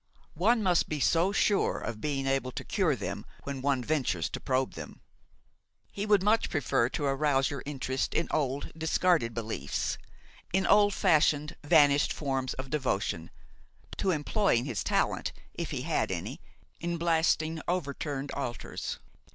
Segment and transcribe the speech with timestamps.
[0.39, 4.39] One must be so sure of being able to cure them when one ventures to
[4.39, 4.99] probe them!
[5.91, 9.99] He would much prefer to arouse your interest in old discarded beliefs,
[10.51, 13.29] in old fashioned, vanished forms of devotion,
[13.97, 16.41] to employing his talent, if he had any,
[16.79, 18.97] in blasting overturned altars.